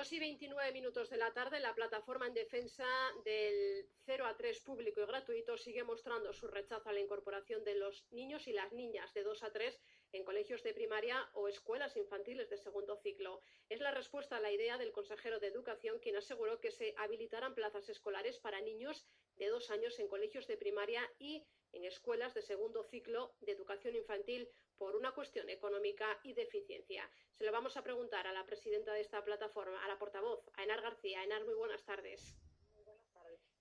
2 0.00 0.12
y 0.14 0.18
29 0.18 0.72
minutos 0.72 1.10
de 1.10 1.18
la 1.18 1.30
tarde, 1.34 1.60
la 1.60 1.74
plataforma 1.74 2.26
en 2.26 2.32
defensa 2.32 2.86
del 3.22 3.84
0 4.06 4.24
a 4.24 4.34
3 4.34 4.58
público 4.60 5.02
y 5.02 5.04
gratuito 5.04 5.58
sigue 5.58 5.84
mostrando 5.84 6.32
su 6.32 6.46
rechazo 6.48 6.88
a 6.88 6.94
la 6.94 7.00
incorporación 7.00 7.64
de 7.64 7.74
los 7.74 8.06
niños 8.10 8.48
y 8.48 8.54
las 8.54 8.72
niñas 8.72 9.12
de 9.12 9.22
2 9.22 9.42
a 9.42 9.52
3 9.52 9.78
en 10.12 10.24
colegios 10.24 10.62
de 10.62 10.72
primaria 10.72 11.28
o 11.34 11.48
escuelas 11.48 11.98
infantiles 11.98 12.48
de 12.48 12.56
segundo 12.56 12.96
ciclo. 12.96 13.42
Es 13.68 13.80
la 13.80 13.90
respuesta 13.90 14.38
a 14.38 14.40
la 14.40 14.50
idea 14.50 14.78
del 14.78 14.92
consejero 14.92 15.38
de 15.38 15.48
Educación, 15.48 15.98
quien 15.98 16.16
aseguró 16.16 16.60
que 16.60 16.70
se 16.70 16.94
habilitarán 16.96 17.54
plazas 17.54 17.86
escolares 17.90 18.38
para 18.38 18.62
niños 18.62 19.04
de 19.36 19.48
dos 19.48 19.70
años 19.70 19.98
en 19.98 20.08
colegios 20.08 20.46
de 20.46 20.56
primaria 20.56 21.02
y 21.18 21.44
en 21.72 21.84
escuelas 21.84 22.32
de 22.32 22.40
segundo 22.40 22.84
ciclo 22.84 23.34
de 23.40 23.52
educación 23.52 23.94
infantil 23.94 24.48
por 24.80 24.96
una 24.96 25.12
cuestión 25.12 25.50
económica 25.50 26.18
y 26.22 26.32
de 26.32 26.40
eficiencia. 26.40 27.06
Se 27.36 27.44
lo 27.44 27.52
vamos 27.52 27.76
a 27.76 27.82
preguntar 27.82 28.26
a 28.26 28.32
la 28.32 28.46
presidenta 28.46 28.94
de 28.94 29.02
esta 29.02 29.22
plataforma, 29.22 29.84
a 29.84 29.88
la 29.88 29.98
portavoz, 29.98 30.40
a 30.56 30.64
Enar 30.64 30.80
García. 30.80 31.22
Enar, 31.22 31.44
muy 31.44 31.52
buenas 31.52 31.84
tardes. 31.84 32.34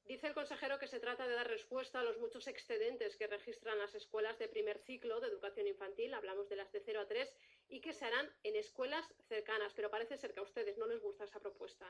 Dice 0.05 0.27
el 0.27 0.33
consejero 0.33 0.79
que 0.79 0.87
se 0.87 1.01
trata 1.01 1.27
de 1.27 1.35
dar 1.35 1.49
respuesta 1.49 1.99
a 1.99 2.03
los 2.03 2.17
muchos 2.19 2.47
excedentes 2.47 3.17
que 3.17 3.27
registran 3.27 3.77
las 3.77 3.93
escuelas 3.95 4.39
de 4.39 4.47
primer 4.47 4.79
ciclo 4.79 5.19
de 5.19 5.27
educación 5.27 5.67
infantil, 5.67 6.13
hablamos 6.13 6.47
de 6.47 6.55
las 6.55 6.71
de 6.71 6.79
0 6.79 7.01
a 7.01 7.07
3, 7.07 7.35
y 7.67 7.81
que 7.81 7.91
se 7.91 8.05
harán 8.05 8.33
en 8.43 8.55
escuelas 8.55 9.05
cercanas, 9.27 9.73
pero 9.75 9.91
parece 9.91 10.17
ser 10.17 10.33
que 10.33 10.39
a 10.39 10.43
ustedes 10.43 10.77
no 10.77 10.87
les 10.87 11.01
gusta 11.01 11.25
esa 11.25 11.41
propuesta. 11.41 11.85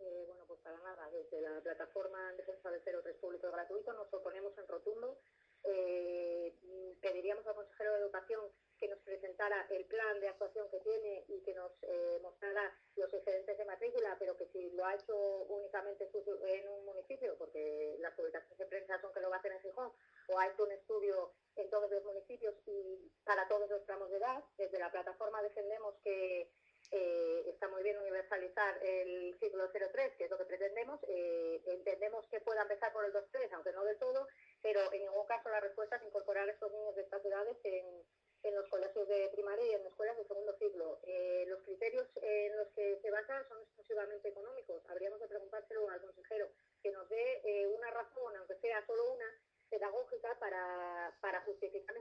Eh, 0.00 0.24
bueno, 0.26 0.44
pues 0.46 0.60
para 0.60 0.78
nada, 0.78 1.08
desde 1.10 1.40
la 1.40 1.60
plataforma 1.60 2.30
en 2.32 2.38
defensa 2.38 2.70
del 2.72 2.82
03 2.82 3.16
público 3.18 3.48
y 3.48 3.52
gratuito 3.52 3.92
nos 3.92 4.12
oponemos 4.12 4.58
en 4.58 4.66
rotundo. 4.66 5.20
Eh, 5.64 6.54
pediríamos 7.00 7.46
al 7.46 7.54
consejero 7.54 7.92
de 7.92 8.00
Educación 8.00 8.40
que 8.78 8.88
nos 8.88 8.98
presentara 9.00 9.66
el 9.70 9.84
plan 9.86 10.20
de 10.20 10.28
actuación 10.28 10.68
que 10.70 10.80
tiene 10.80 11.24
y 11.28 11.40
que 11.42 11.54
nos 11.54 11.72
eh, 11.82 12.18
mostrara 12.22 12.72
los 12.96 13.12
excedentes 13.12 13.56
de 13.56 13.64
matrícula, 13.64 14.16
pero 14.18 14.36
que 14.36 14.46
si 14.46 14.70
lo 14.72 14.84
ha 14.84 14.94
hecho 14.94 15.16
únicamente 15.48 16.10
en 16.48 16.68
un 16.68 16.84
municipio, 16.84 17.36
porque 17.38 17.96
las 18.00 18.14
publicaciones 18.14 18.58
de 18.58 18.66
prensa 18.66 19.00
son 19.00 19.12
que 19.12 19.20
lo 19.20 19.30
va 19.30 19.36
a 19.36 19.38
hacer 19.38 19.52
en 19.52 19.60
Gijón, 19.60 19.92
o 20.28 20.38
ha 20.38 20.48
hecho 20.48 20.64
un 20.64 20.72
estudio 20.72 21.32
en 21.56 21.70
todos 21.70 21.90
los 21.90 22.04
municipios 22.04 22.54
y 22.66 23.10
para 23.24 23.46
todos 23.48 23.68
los 23.70 23.84
tramos 23.84 24.10
de 24.10 24.16
edad, 24.16 24.42
desde 24.56 24.78
la 24.78 24.90
plataforma 24.90 25.42
defendemos 25.42 25.94
que 26.02 26.50
eh, 26.90 27.44
está 27.48 27.68
muy 27.68 27.82
bien 27.82 27.98
universalizar 27.98 28.78
el 28.82 29.36
ciclo 29.38 29.70
03, 29.70 30.16
que 30.16 30.24
es 30.24 30.30
lo 30.30 30.38
que 30.38 30.44
pretendemos. 30.44 31.00
Eh, 31.08 31.62
entendemos 31.66 32.26
que 32.28 32.40
pueda 32.40 32.62
empezar 32.62 32.92
por 32.92 33.04
el 33.04 33.12
2-3, 33.12 33.52
aunque 33.52 33.72
no 33.72 33.84
del 33.84 33.98
todo, 33.98 34.26
pero 34.62 34.80
en 34.92 35.02
ningún 35.02 35.26
caso 35.26 35.48
la 35.48 35.60
respuesta 35.60 35.96
es 35.96 36.02
incorporar 36.02 36.48
a 36.48 36.52
estos 36.52 36.72
niños 36.72 36.94
de 36.94 37.02
estas 37.02 37.24
edades 37.24 37.56
en, 37.64 37.84
en 38.42 38.54
los 38.54 38.68
colegios 38.68 39.08
de 39.08 39.28
primaria 39.30 39.64
y 39.66 39.74
en 39.74 39.86
escuelas 39.86 40.16
de 40.16 40.26
segundo 40.26 40.56
ciclo. 40.58 41.00
Eh, 41.04 41.44
los 41.48 41.62
criterios 41.62 42.06
en 42.22 42.56
los 42.56 42.68
que 42.68 42.98
se 43.00 43.10
basan 43.10 43.46
son 43.48 43.60
exclusivamente 43.62 44.28
económicos. 44.28 44.82
Habríamos 44.88 45.20
de 45.20 45.28
preguntárselo 45.28 45.88
al 45.90 46.00
consejero 46.00 46.48
que 46.82 46.90
nos 46.92 47.08
dé 47.08 47.66
una 47.74 47.90
razón, 47.90 48.36
aunque 48.36 48.56
sea 48.56 48.84
solo 48.86 49.12
una, 49.12 49.26
pedagógica 49.74 50.28
para, 50.38 51.12
para, 51.20 51.40
justificar 51.42 51.96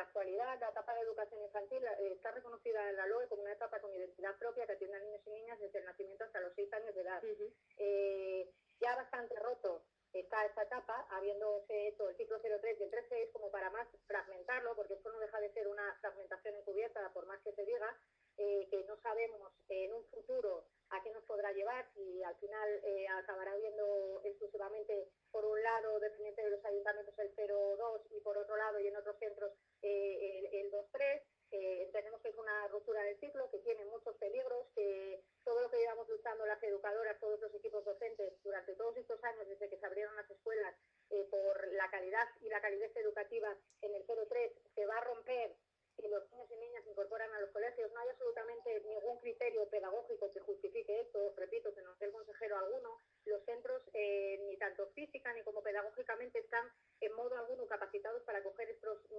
la 0.00 0.06
actualidad, 0.06 0.58
la 0.60 0.70
etapa 0.70 0.94
de 0.94 1.02
educación 1.02 1.42
infantil 1.42 1.84
eh, 1.84 2.12
está 2.16 2.30
reconocida 2.30 2.88
en 2.88 2.96
la 2.96 3.06
LOE 3.06 3.28
como 3.28 3.42
una 3.42 3.52
etapa 3.52 3.78
con 3.80 3.94
identidad 3.94 4.34
propia 4.38 4.64
que 4.64 4.72
atiende 4.72 4.96
a 4.96 5.00
niños 5.00 5.20
y 5.26 5.30
niñas 5.30 5.60
desde 5.60 5.78
el 5.80 5.84
nacimiento 5.84 6.24
hasta 6.24 6.40
los 6.40 6.54
6 6.54 6.72
años 6.72 6.94
de 6.94 7.02
edad. 7.02 7.22
Uh 7.22 7.26
-huh. 7.26 7.52
eh, 7.76 8.50
ya 8.80 8.96
bastante 8.96 9.38
roto 9.40 9.82
está 10.12 10.44
esta 10.46 10.62
etapa, 10.62 11.06
habiéndose 11.10 11.88
hecho 11.88 12.08
el 12.08 12.16
ciclo 12.16 12.40
03 12.40 12.80
y 12.80 12.82
el 12.82 12.90
13 12.90 13.30
como 13.32 13.50
para 13.50 13.70
más 13.70 13.86
fragmentarlo, 14.06 14.74
porque 14.74 14.94
esto 14.94 15.12
no 15.12 15.18
deja 15.20 15.38
de 15.38 15.52
ser 15.52 15.68
una 15.68 15.94
fragmentación 16.00 16.56
encubierta, 16.56 17.12
por 17.12 17.26
más 17.26 17.40
que 17.42 17.52
se 17.52 17.64
diga, 17.64 17.96
eh, 18.38 18.66
que 18.70 18.84
no 18.84 18.96
sabemos 19.02 19.52
en 19.68 19.92
un 19.92 20.04
futuro 20.06 20.64
a 20.90 21.02
qué 21.02 21.10
nos 21.12 21.22
podrá 21.24 21.52
llevar, 21.52 21.86
si 21.94 22.22
al 22.22 22.34
final 22.36 22.68
eh, 22.82 23.06
acabará 23.08 23.54
viendo 23.56 24.20
exclusivamente 24.24 25.08
por 25.30 25.44
un 25.44 25.62
lado, 25.62 26.00
dependiente 26.00 26.42
de 26.42 26.50
los 26.50 26.64
ayuntamientos, 26.64 27.16
el 27.18 27.32
02 27.36 28.02
y 28.10 28.20
por 28.20 28.36
otro 28.36 28.56
lado 28.56 28.80
y 28.80 28.88
en 28.88 28.96
otro 28.96 29.14
una 32.86 33.02
del 33.02 33.18
ciclo, 33.18 33.50
que 33.50 33.58
tiene 33.58 33.84
muchos 33.86 34.14
peligros, 34.16 34.66
que 34.74 35.22
todo 35.44 35.60
lo 35.62 35.70
que 35.70 35.78
llevamos 35.78 36.08
luchando 36.08 36.44
las 36.44 36.62
educadoras, 36.62 37.18
todos 37.18 37.40
los 37.40 37.54
equipos 37.54 37.84
docentes 37.84 38.34
durante 38.42 38.74
todos 38.74 38.96
estos 38.96 39.22
años, 39.24 39.48
desde 39.48 39.68
que 39.68 39.78
se 39.78 39.86
abrieron 39.86 40.14
las 40.16 40.30
escuelas, 40.30 40.74
eh, 41.10 41.26
por 41.30 41.72
la 41.72 41.90
calidad 41.90 42.28
y 42.40 42.48
la 42.48 42.60
calidez 42.60 42.94
educativa 42.96 43.56
en 43.80 43.94
el 43.94 44.04
03, 44.04 44.52
se 44.74 44.86
va 44.86 44.98
a 44.98 45.04
romper 45.04 45.56
si 45.96 46.08
los 46.08 46.30
niños 46.30 46.50
y 46.50 46.56
niñas 46.56 46.84
se 46.84 46.90
incorporan 46.90 47.32
a 47.34 47.40
los 47.40 47.50
colegios. 47.50 47.90
No 47.92 48.00
hay 48.00 48.08
absolutamente 48.10 48.80
ningún 48.86 49.18
criterio 49.18 49.68
pedagógico 49.68 50.30
que 50.30 50.40
justifique 50.40 51.00
esto. 51.00 51.34
Repito, 51.36 51.74
que 51.74 51.82
no 51.82 51.92
es 51.92 52.02
el 52.02 52.12
consejero 52.12 52.56
alguno. 52.56 52.98
Los 53.24 53.44
centros, 53.44 53.82
eh, 53.92 54.38
ni 54.46 54.56
tanto 54.56 54.86
física 54.88 55.32
ni 55.32 55.42
como 55.42 55.62
pedagógicamente, 55.62 56.38
están 56.38 56.70
en 57.00 57.12
modo 57.14 57.36
alguno 57.36 57.66
capacitados 57.66 58.22
para 58.22 58.38
acoger 58.38 58.70
estos 58.70 59.09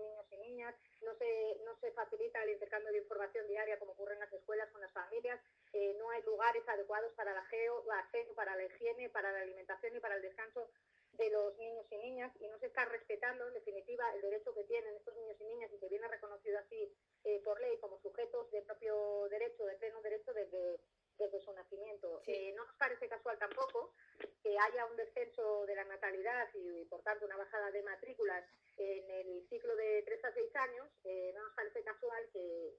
No 1.02 1.16
se, 1.16 1.60
no 1.66 1.76
se 1.80 1.92
facilita 1.92 2.44
el 2.44 2.52
intercambio 2.52 2.92
de 2.92 3.00
información 3.00 3.48
diaria 3.48 3.80
como 3.80 3.94
ocurre 3.94 4.14
en 4.14 4.20
las 4.20 4.34
escuelas 4.34 4.70
con 4.72 4.82
las 4.82 4.92
familias. 4.92 5.40
Eh, 5.74 5.96
no 5.98 6.10
hay 6.12 6.22
lugares 6.24 6.68
adecuados 6.68 7.12
para 7.14 7.34
la 7.34 7.44
geo, 7.46 7.84
para 8.36 8.56
la 8.56 8.64
higiene, 8.64 9.10
para 9.10 9.32
la 9.32 9.40
alimentación 9.40 9.96
y 9.96 10.00
para 10.00 10.16
el 10.16 10.22
descanso 10.22 10.70
de 11.14 11.30
los 11.30 11.58
niños 11.58 11.86
y 11.92 11.98
niñas 11.98 12.32
y 12.40 12.48
no 12.48 12.58
se 12.60 12.68
está 12.68 12.86
respetando, 12.86 13.48
en 13.48 13.54
definitiva, 13.54 14.04
el 14.16 14.22
derecho 14.22 14.54
que 14.54 14.64
tienen 14.64 14.96
estos 14.96 15.16
niños 15.16 15.36
y 15.40 15.44
niñas 15.44 15.72
y 15.74 15.80
que 15.80 15.90
viene 15.90 16.08
reconocido 16.08 16.58
así 16.60 16.94
eh, 17.24 17.42
por 17.44 17.60
ley 17.60 17.78
como 17.80 18.00
sujetos 18.00 18.50
de 18.52 18.62
propio 18.62 19.28
derecho, 19.30 19.66
de 19.66 19.76
pleno 19.76 20.02
derecho 20.02 20.34
desde, 20.34 20.80
desde 21.22 21.40
su 21.40 21.54
nacimiento. 21.54 22.22
Sí. 22.26 22.34
Eh, 22.34 22.54
no 22.56 22.66
nos 22.66 22.76
parece 22.76 23.08
casual 23.08 23.38
tampoco 23.38 23.94
que 24.44 24.58
haya 24.58 24.86
un 24.86 24.96
descenso 24.98 25.66
de 25.66 25.76
la 25.76 25.86
natalidad 25.86 26.50
y, 26.56 26.86
por 26.86 27.02
tanto, 27.04 27.26
una 27.26 27.38
bajada 27.38 27.72
de 27.72 27.84
matrículas 27.84 28.44
en 28.78 29.10
el 29.10 29.48
ciclo 29.50 29.76
de 29.76 30.02
3 30.04 30.26
a 30.26 30.34
6 30.34 30.56
años. 30.56 30.88
Eh, 31.04 31.32
no 31.36 31.44
nos 31.44 31.54
parece 31.56 31.84
casual 31.84 32.24
que 32.34 32.74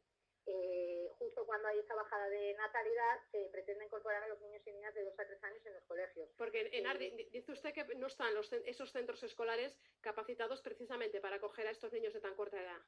eh, 0.47 1.09
justo 1.19 1.47
cuando 1.47 1.69
hay 1.69 1.79
esa 1.79 1.95
bajada 1.95 2.29
de 2.29 2.55
natalidad, 2.55 3.21
se 3.31 3.49
pretende 3.53 3.85
incorporar 3.85 4.25
a 4.25 4.29
los 4.29 4.41
niños 4.41 4.61
y 4.67 4.73
niñas 4.73 4.93
de 4.93 5.05
2 5.05 5.15
a 5.21 5.25
3 5.27 5.45
años 5.45 5.65
en 5.67 5.75
los 5.75 5.85
colegios. 5.85 6.29
Porque 6.37 6.69
Enar, 6.73 6.99
di- 6.99 7.29
dice 7.31 7.53
usted 7.53 7.73
que 7.73 7.85
no 7.95 8.09
están 8.09 8.35
los, 8.35 8.53
esos 8.53 8.91
centros 8.91 9.23
escolares 9.23 9.79
capacitados 10.01 10.61
precisamente 10.61 11.21
para 11.21 11.37
acoger 11.37 11.69
a 11.69 11.71
estos 11.71 11.93
niños 11.93 12.13
de 12.13 12.21
tan 12.21 12.35
corta 12.35 12.61
edad. 12.61 12.81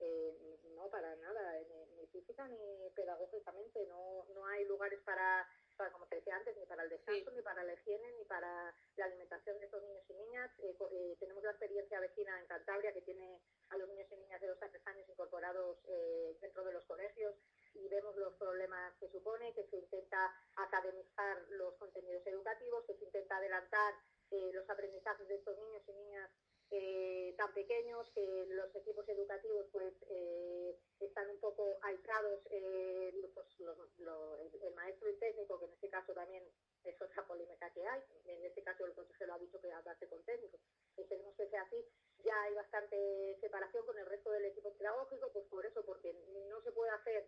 Eh, 0.00 0.58
no, 0.74 0.88
para 0.90 1.14
nada, 1.16 1.60
ni, 1.68 1.86
ni 1.96 2.06
física 2.08 2.46
ni 2.48 2.90
pedagógicamente. 2.96 3.86
No, 3.86 4.24
no 4.34 4.46
hay 4.46 4.64
lugares 4.64 5.00
para, 5.04 5.46
para, 5.76 5.92
como 5.92 6.06
te 6.06 6.16
decía 6.16 6.36
antes, 6.36 6.56
ni 6.56 6.66
para 6.66 6.82
el 6.82 6.90
descanso, 6.90 7.30
Sí. 7.30 7.36
ni 7.36 7.42
para 7.42 7.62
la 7.62 7.72
higiene, 7.74 8.12
ni 8.12 8.24
para 8.24 8.74
la 8.96 9.04
alimentación 9.04 9.58
de 9.58 9.66
estos 9.66 9.82
niños 9.82 10.04
y 10.08 10.14
niñas. 10.14 10.50
Eh, 10.58 10.76
eh, 10.92 11.16
tenemos 11.20 11.42
la 11.44 11.50
experiencia 11.50 12.00
vecina 12.00 12.38
en 12.40 12.46
Cantabria 12.46 12.92
que 12.92 13.02
tiene 13.02 13.40
a 13.70 13.76
los 13.76 13.88
niños 13.88 14.10
y 14.10 14.16
niñas 14.16 14.40
de 14.40 14.48
2 14.48 14.62
a 14.62 14.68
3 14.68 14.86
años 14.88 15.08
incorporados 15.08 15.78
eh, 15.86 16.36
dentro 16.40 16.64
de 16.64 16.72
los 16.72 16.84
colegios 16.86 17.36
y 17.74 17.88
vemos 17.88 18.16
los 18.16 18.34
problemas 18.34 18.94
que 18.98 19.08
supone, 19.08 19.54
que 19.54 19.64
se 19.68 19.76
intenta 19.76 20.34
academizar 20.56 21.42
los 21.50 21.74
contenidos 21.76 22.26
educativos, 22.26 22.84
que 22.86 22.94
se 22.94 23.04
intenta 23.04 23.36
adelantar 23.36 23.94
eh, 24.30 24.50
los 24.52 24.68
aprendizajes 24.68 25.26
de 25.28 25.36
estos 25.36 25.56
niños 25.58 25.82
y 25.88 25.92
niñas 25.92 26.30
eh, 26.70 27.34
tan 27.36 27.52
pequeños 27.72 28.06
que 28.14 28.46
los 28.50 28.74
equipos 28.76 29.08
educativos 29.08 29.66
pues 29.72 29.94
eh, 30.10 30.76
están 31.00 31.30
un 31.30 31.40
poco 31.40 31.78
aislados 31.82 32.40
eh, 32.50 33.14
pues, 33.34 33.46
los- 33.60 33.98
lo- 33.98 34.36
el, 34.40 34.62
el 34.62 34.74
maestro 34.74 35.08
y 35.08 35.12
el 35.12 35.18
técnico 35.18 35.58
que 35.58 35.64
en 35.66 35.72
este 35.72 35.88
caso 35.88 36.12
también 36.12 36.44
es 36.84 37.00
otra 37.00 37.26
polémica 37.26 37.70
que 37.72 37.86
hay 37.86 38.02
en 38.26 38.44
este 38.44 38.62
caso 38.62 38.84
el 38.84 38.92
consejero 38.94 39.32
ha 39.34 39.38
dicho 39.38 39.58
que 39.60 39.72
hablarse 39.72 40.06
con 40.08 40.22
técnicos 40.24 40.60
esperemos 40.96 41.34
que 41.36 41.48
sea 41.48 41.62
así 41.62 41.82
ya 42.24 42.42
hay 42.42 42.54
bastante 42.54 43.38
separación 43.40 43.86
con 43.86 43.96
el 43.98 44.06
resto 44.06 44.30
del 44.32 44.44
equipo 44.44 44.76
pedagógico 44.76 45.30
pues 45.32 45.46
por 45.46 45.64
eso 45.64 45.82
porque 45.84 46.12
no 46.50 46.60
se 46.62 46.72
puede 46.72 46.90
hacer 46.90 47.26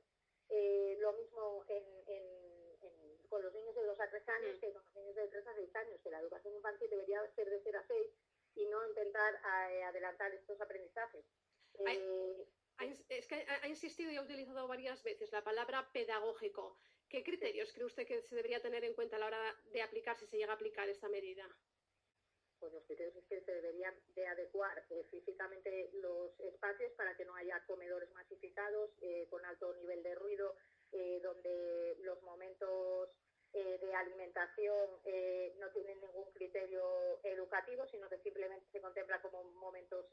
eh, 0.51 0.97
lo 1.01 1.15
mismo 1.15 1.65
en, 1.69 1.85
en- 2.07 2.77
en- 2.83 3.29
con 3.31 3.43
los 3.43 3.53
niños 3.55 3.75
de 3.75 3.83
2 3.87 3.99
a 3.99 4.11
3 4.11 4.29
años 4.29 4.57
Mm. 4.57 4.61
que 4.61 4.73
con 4.73 4.83
los 4.85 4.95
niños 4.95 5.15
de 5.17 5.29
3 5.29 5.47
a 5.47 5.55
6 5.55 5.75
años 5.77 6.01
que 6.03 6.11
la 6.11 6.21
educación 6.21 6.55
infantil 6.55 6.91
debería 6.91 7.33
ser 7.35 7.49
de 7.49 7.61
0 7.65 7.79
a 7.79 7.87
6 7.89 8.11
y 8.55 8.67
no 8.67 8.87
intentar 8.89 9.35
eh, 9.71 9.83
adelantar 9.85 10.33
estos 10.33 10.61
aprendizajes. 10.61 11.25
Eh, 11.87 12.47
es 13.09 13.27
que 13.27 13.47
ha 13.63 13.69
insistido 13.69 14.11
y 14.11 14.17
ha 14.17 14.23
utilizado 14.23 14.67
varias 14.67 15.03
veces 15.03 15.33
la 15.33 15.43
palabra 15.43 15.91
pedagógico. 15.93 16.79
¿Qué 17.09 17.23
criterios 17.23 17.73
cree 17.73 17.87
usted 17.87 18.07
que 18.07 18.23
se 18.23 18.35
debería 18.35 18.61
tener 18.61 18.85
en 18.85 18.95
cuenta 18.95 19.17
a 19.17 19.19
la 19.21 19.27
hora 19.27 19.57
de 19.73 19.83
aplicar, 19.83 20.19
si 20.19 20.27
se 20.27 20.37
llega 20.37 20.53
a 20.53 20.57
aplicar 20.57 20.89
esta 20.89 21.09
medida? 21.09 21.47
Pues 22.59 22.73
los 22.73 22.85
criterios 22.85 23.15
es 23.17 23.27
que 23.27 23.41
se 23.43 23.53
deberían 23.53 23.95
de 24.15 24.27
adecuar 24.27 24.85
eh, 24.91 25.05
físicamente 25.11 25.91
los 25.95 26.39
espacios 26.41 26.93
para 26.93 27.17
que 27.17 27.25
no 27.25 27.35
haya 27.35 27.65
comedores 27.67 28.11
masificados 28.15 28.91
eh, 29.03 29.27
con 29.31 29.45
alto 29.45 29.75
nivel 29.75 30.03
de 30.03 30.15
ruido, 30.15 30.57
eh, 30.93 31.21
donde 31.23 31.97
los 32.01 32.23
momentos 32.23 33.11
de 33.55 33.95
alimentación 33.95 34.91
no 35.59 35.71
tienen 35.71 36.01
ningún 36.01 36.31
criterio 36.33 37.21
educativo, 37.23 37.87
sino 37.87 38.09
que 38.09 38.19
simplemente 38.19 38.67
se 38.73 38.81
contempla 38.81 39.23
como 39.23 39.45
momentos 39.45 40.07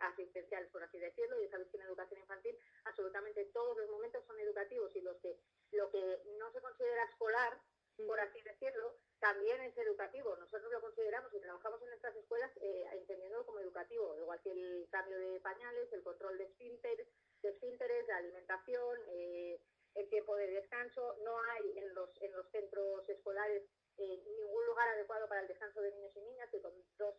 asistenciales, 0.00 0.68
por 0.70 0.82
así 0.82 0.98
decirlo, 0.98 1.40
y 1.40 1.48
sabéis 1.48 1.70
que 1.70 1.76
en 1.76 1.84
educación 1.84 2.20
infantil 2.20 2.58
absolutamente 2.84 3.44
todos 3.52 3.76
los 3.76 3.88
momentos 3.90 4.24
son 4.26 4.38
educativos 4.40 4.94
y 4.96 5.00
los 5.00 5.16
que 5.18 5.38
lo 5.72 5.90
que 5.90 6.22
no 6.38 6.50
se 6.52 6.60
considera 6.60 7.04
escolar, 7.04 7.58
por 8.06 8.18
así 8.20 8.40
decirlo, 8.42 8.96
también 9.20 9.60
es 9.60 9.76
educativo. 9.76 10.34
Nosotros 10.36 10.72
lo 10.72 10.80
consideramos 10.80 11.32
y 11.34 11.40
trabajamos 11.40 11.82
en 11.82 11.88
nuestras 11.88 12.16
escuelas 12.16 12.50
eh, 12.60 12.86
entendiéndolo 12.92 13.46
como 13.46 13.60
educativo, 13.60 14.16
igual 14.16 14.40
que 14.42 14.52
el 14.52 14.88
cambio 14.90 15.18
de 15.18 15.40
pañales, 15.40 15.92
el 15.92 16.02
control 16.02 16.38
de 16.38 16.44
esfínteres, 16.44 17.06
de, 17.42 17.50
esfínteres, 17.50 18.06
de 18.06 18.12
alimentación, 18.12 18.98
eh, 19.08 19.60
el 20.00 20.08
tiempo 20.08 20.36
de 20.36 20.48
descanso. 20.48 21.16
No 21.24 21.40
hay 21.42 21.78
en 21.78 21.94
los, 21.94 22.10
en 22.22 22.32
los 22.32 22.48
centros 22.50 23.08
escolares 23.08 23.62
eh, 23.98 24.22
ningún 24.38 24.66
lugar 24.66 24.88
adecuado 24.88 25.28
para 25.28 25.42
el 25.42 25.48
descanso 25.48 25.80
de 25.80 25.92
niños 25.92 26.16
y 26.16 26.20
niñas, 26.20 26.48
que 26.50 26.60
con, 26.60 26.72
dos, 26.96 27.14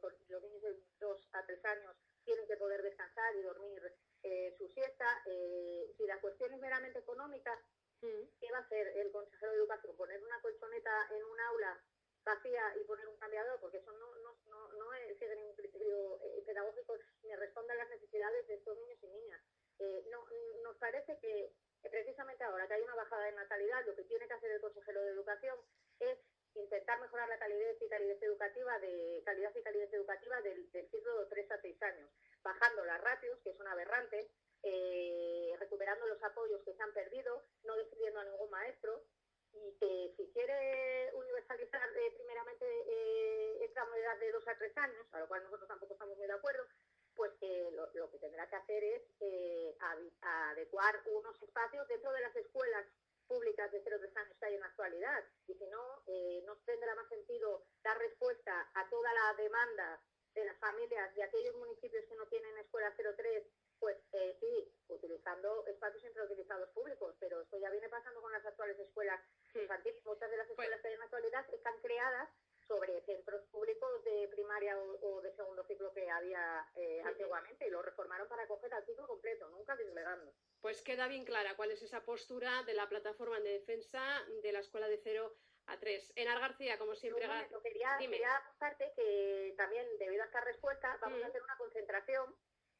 con 0.00 0.12
los 0.28 0.42
niños 0.42 0.62
de 0.62 0.76
2 0.98 1.28
a 1.32 1.46
3 1.46 1.64
años 1.66 1.96
tienen 2.24 2.46
que 2.46 2.56
poder 2.56 2.82
descansar 2.82 3.34
y 3.36 3.42
dormir 3.42 3.82
su 4.56 4.68
siesta. 4.68 5.06
si 5.24 6.06
la 6.06 6.20
cuestión 6.20 6.54
es 6.54 6.60
meramente 6.60 7.00
económica, 7.00 7.58
¿Qué 8.02 8.50
va 8.50 8.58
a 8.58 8.62
hacer 8.62 8.88
el 8.98 9.12
consejero 9.12 9.52
de 9.52 9.58
educación? 9.58 9.96
¿Poner 9.96 10.20
una 10.20 10.40
colchoneta 10.40 10.90
en 11.14 11.22
un 11.22 11.40
aula 11.40 11.80
vacía 12.24 12.74
y 12.74 12.82
poner 12.82 13.06
un 13.06 13.16
cambiador? 13.16 13.60
Porque 13.60 13.78
eso 13.78 13.92
no, 13.92 14.16
no, 14.16 14.36
no, 14.46 14.72
no 14.72 14.90
sigue 15.16 15.36
ningún 15.36 15.54
criterio 15.54 16.18
eh, 16.20 16.42
pedagógico 16.44 16.98
ni 17.22 17.32
responde 17.36 17.74
a 17.74 17.76
las 17.76 17.90
necesidades 17.90 18.48
de 18.48 18.54
estos 18.54 18.76
niños 18.76 18.98
y 19.02 19.06
niñas. 19.06 19.40
Eh, 19.78 20.04
no, 20.10 20.26
nos 20.64 20.76
parece 20.78 21.16
que 21.20 21.54
precisamente 21.90 22.44
ahora 22.44 22.66
que 22.66 22.74
hay 22.74 22.82
una 22.82 22.94
bajada 22.94 23.24
de 23.24 23.32
natalidad, 23.32 23.84
lo 23.86 23.94
que 23.94 24.04
tiene 24.04 24.26
que 24.26 24.34
hacer 24.34 24.50
el 24.50 24.60
consejero 24.60 25.02
de 25.02 25.10
educación 25.10 25.58
es 26.00 26.18
intentar 26.54 27.00
mejorar 27.00 27.28
la 27.28 27.38
calidad 27.38 27.74
y 27.80 27.88
calidad 27.88 28.22
educativa 28.22 28.78
de 28.78 29.22
calidad 29.24 29.52
y 29.54 29.62
calidad 29.62 29.94
educativa 29.94 30.40
del, 30.42 30.70
ciclo 30.70 31.20
de 31.20 31.26
3 31.26 31.50
a 31.52 31.60
6 31.60 31.82
años, 31.82 32.10
bajando 32.42 32.84
las 32.84 33.00
ratios, 33.00 33.38
que 33.42 33.54
son 33.54 33.66
aberrantes, 33.66 34.30
eh, 34.62 35.56
recuperando 35.58 36.06
los 36.06 36.22
apoyos 36.22 36.62
que 36.64 36.74
se 36.74 36.82
han 36.82 36.92
perdido, 36.92 37.42
no 37.64 37.76
despidiendo 37.76 38.20
a 38.20 38.24
ningún 38.24 38.50
maestro 38.50 39.02
y 39.54 39.76
que 39.78 40.14
si 40.16 40.32
quiere 40.32 41.10
universalizar 41.14 41.88
eh, 41.96 42.12
primeramente 42.16 42.64
eh, 42.86 43.64
esta 43.64 43.86
edad 43.96 44.18
de 44.18 44.32
dos 44.32 44.46
a 44.48 44.56
tres 44.56 44.76
años, 44.78 45.06
a 45.12 45.20
lo 45.20 45.28
cual 45.28 45.42
nosotros 45.44 45.68
tampoco 45.68 45.94
estamos 45.94 46.16
muy 46.16 46.26
de 46.26 46.32
acuerdo, 46.32 46.64
pues 47.90 47.94
lo, 47.94 48.10
que 48.10 48.18
tendrá 48.18 48.48
que 48.48 48.56
hacer 48.56 48.84
es 48.84 49.02
eh, 49.20 49.76
adecuar 50.20 51.02
unos 51.06 51.40
espacios 51.42 51.86
dentro 51.88 52.12
de 52.12 52.20
las 52.20 52.36
escuelas 52.36 52.86
públicas 53.26 53.72
de 53.72 53.82
0-3 53.82 54.16
años 54.16 54.36
que 54.38 54.46
hay 54.46 54.54
en 54.54 54.60
la 54.60 54.66
actualidad. 54.66 55.24
Y 55.46 55.54
si 55.54 55.66
no, 55.66 56.04
no 56.44 56.56
tendrá 56.66 56.94
más 56.94 57.08
sentido 57.08 57.64
dar 57.82 57.98
respuesta 57.98 58.70
a 58.74 58.88
toda 58.90 59.12
la 59.12 59.34
demanda 59.42 60.00
de 60.34 60.44
las 60.44 60.58
familias 60.58 61.14
de 61.14 61.22
aquellos 61.22 61.54
municipios 61.56 62.04
que 62.06 62.16
no 62.16 62.26
tienen 62.26 62.56
escuela 62.58 62.94
03 62.96 63.44
pues 63.82 63.98
eh, 64.12 64.36
sí, 64.38 64.72
utilizando 64.86 65.66
espacios 65.66 66.04
infrautilizados 66.04 66.68
públicos, 66.70 67.16
pero 67.18 67.40
esto 67.40 67.58
ya 67.58 67.68
viene 67.68 67.88
pasando 67.88 68.22
con 68.22 68.30
las 68.30 68.46
actuales 68.46 68.78
escuelas 68.78 69.20
infantiles. 69.56 70.06
Muchas 70.06 70.30
de 70.30 70.36
las 70.36 70.46
pues 70.46 70.50
escuelas 70.50 70.80
que 70.80 70.86
hay 70.86 70.94
en 70.94 71.00
la 71.00 71.04
actualidad 71.06 71.44
están 71.52 71.74
creadas 71.80 72.28
sobre 72.68 73.00
centros 73.02 73.42
públicos 73.50 74.04
de 74.04 74.28
primaria 74.28 74.78
o, 74.78 74.94
que 74.94 75.11
había 76.22 76.66
eh, 76.76 77.02
antiguamente 77.04 77.66
y 77.66 77.70
lo 77.70 77.82
reformaron 77.82 78.28
para 78.28 78.46
coger 78.46 78.72
al 78.74 78.84
ciclo 78.84 79.06
completo, 79.06 79.48
nunca 79.50 79.76
deslegando. 79.76 80.32
Pues 80.60 80.82
queda 80.82 81.08
bien 81.08 81.24
clara 81.24 81.56
cuál 81.56 81.70
es 81.70 81.82
esa 81.82 82.04
postura 82.04 82.62
de 82.64 82.74
la 82.74 82.88
plataforma 82.88 83.40
de 83.40 83.50
defensa 83.50 84.02
de 84.42 84.52
la 84.52 84.60
escuela 84.60 84.88
de 84.88 84.98
cero 84.98 85.34
a 85.66 85.78
tres. 85.78 86.12
Enar 86.16 86.40
García, 86.40 86.78
como 86.78 86.94
siempre. 86.94 87.28
quería, 87.62 87.96
quería 87.98 88.36
apuntarte 88.36 88.92
que 88.96 89.54
también, 89.56 89.86
debido 89.98 90.22
a 90.22 90.26
esta 90.26 90.40
respuesta, 90.40 90.98
vamos 91.00 91.22
a 91.22 91.26
hacer 91.26 91.42
una 91.42 91.56
concentración 91.56 92.34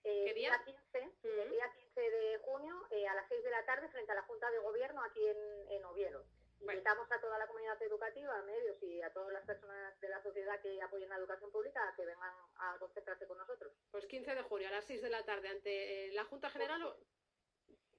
eh, 0.04 0.32
día? 0.34 0.60
15, 0.64 1.42
el 1.42 1.50
día 1.50 1.70
15 1.72 2.00
de 2.00 2.38
junio 2.38 2.74
eh, 2.90 3.06
a 3.06 3.14
las 3.14 3.28
6 3.28 3.44
de 3.44 3.50
la 3.50 3.64
tarde 3.64 3.88
frente 3.88 4.10
a 4.10 4.16
la 4.16 4.22
Junta 4.22 4.50
de 4.50 4.58
Gobierno 4.58 5.02
aquí 5.02 5.24
en, 5.24 5.70
en 5.70 5.84
Oviedo. 5.84 6.24
Invitamos 6.62 7.10
a 7.10 7.20
toda 7.20 7.38
la 7.38 7.46
comunidad 7.46 7.80
educativa, 7.82 8.38
a 8.38 8.42
medios 8.42 8.80
y 8.82 9.02
a 9.02 9.12
todas 9.12 9.32
las 9.32 9.44
personas 9.44 10.00
de 10.00 10.08
la 10.08 10.22
sociedad 10.22 10.60
que 10.60 10.80
apoyen 10.80 11.08
la 11.08 11.16
educación 11.16 11.50
pública 11.50 11.88
a 11.88 11.94
que 11.96 12.04
vengan 12.04 12.34
a 12.56 12.76
concentrarse 12.78 13.26
con 13.26 13.36
nosotros. 13.36 13.72
Pues 13.90 14.06
15 14.06 14.34
de 14.34 14.42
junio 14.42 14.68
a 14.68 14.70
las 14.70 14.84
6 14.84 15.02
de 15.02 15.10
la 15.10 15.24
tarde 15.24 15.48
ante 15.48 16.06
eh, 16.06 16.12
la 16.12 16.24
Junta 16.24 16.50
General. 16.50 16.82
O... 16.84 16.96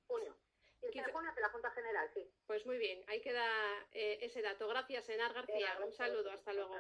Junio. 0.07 0.36
15 0.80 1.01
de 1.07 1.12
junio 1.12 1.30
ante 1.30 1.42
la 1.42 1.50
Junta 1.50 1.71
General, 1.71 2.10
sí. 2.13 2.30
Pues 2.48 2.65
muy 2.65 2.77
bien, 2.77 3.04
ahí 3.07 3.21
queda 3.21 3.45
ese 3.92 4.42
dato. 4.42 4.68
Gracias, 4.68 5.07
Enar 5.10 5.33
García. 5.33 5.80
Un 5.83 5.94
saludo, 5.94 6.31
hasta 6.31 6.54
luego. 6.54 6.75